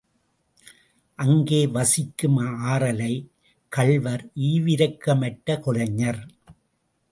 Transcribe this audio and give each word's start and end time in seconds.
அங்கே 1.19 1.67
வசிக்கும் 1.67 2.39
ஆறலை 2.71 3.13
கள்வர் 3.71 4.25
ஈவிரக்கமற்ற 4.49 5.59
கொலைஞர். 5.59 6.21